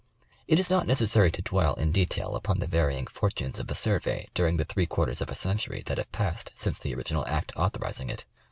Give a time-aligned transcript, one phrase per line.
[0.47, 4.27] It is not necessary to dwell, in detail, upon the varying fortunes of the survey
[4.33, 8.09] during the three quarters of a century that have passed since the original act authorizing
[8.09, 8.25] it.